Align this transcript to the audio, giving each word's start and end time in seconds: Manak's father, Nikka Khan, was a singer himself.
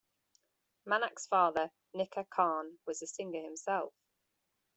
Manak's 0.87 1.27
father, 1.27 1.69
Nikka 1.93 2.25
Khan, 2.31 2.79
was 2.87 3.03
a 3.03 3.07
singer 3.07 3.43
himself. 3.43 3.93